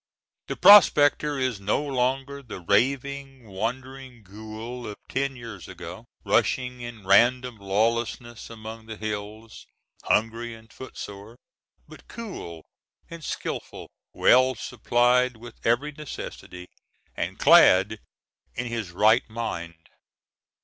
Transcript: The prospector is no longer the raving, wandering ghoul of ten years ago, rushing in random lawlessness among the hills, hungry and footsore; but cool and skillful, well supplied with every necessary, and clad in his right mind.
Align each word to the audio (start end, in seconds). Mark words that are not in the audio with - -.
The 0.47 0.55
prospector 0.55 1.37
is 1.37 1.59
no 1.59 1.83
longer 1.83 2.41
the 2.41 2.59
raving, 2.61 3.45
wandering 3.47 4.23
ghoul 4.23 4.87
of 4.87 4.95
ten 5.07 5.35
years 5.35 5.67
ago, 5.67 6.05
rushing 6.25 6.81
in 6.81 7.05
random 7.05 7.57
lawlessness 7.57 8.49
among 8.49 8.87
the 8.87 8.97
hills, 8.97 9.67
hungry 10.05 10.55
and 10.55 10.73
footsore; 10.73 11.37
but 11.87 12.07
cool 12.07 12.65
and 13.11 13.23
skillful, 13.23 13.91
well 14.11 14.55
supplied 14.55 15.37
with 15.37 15.63
every 15.63 15.91
necessary, 15.91 16.67
and 17.15 17.37
clad 17.37 17.99
in 18.55 18.65
his 18.65 18.89
right 18.89 19.29
mind. 19.29 19.83